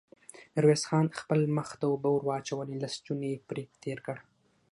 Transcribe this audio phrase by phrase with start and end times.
[0.53, 4.17] ميرويس خان خپل مخ ته اوبه ور واچولې، لستوڼۍ يې پرې تېر کړ.